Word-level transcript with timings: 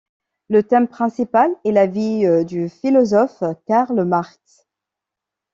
Le 0.49 0.63
thème 0.63 0.87
principal 0.87 1.51
est 1.63 1.71
la 1.71 1.85
vie 1.85 2.25
du 2.47 2.69
philosophe 2.69 3.43
Karl 3.67 4.03
Marx. 4.03 4.67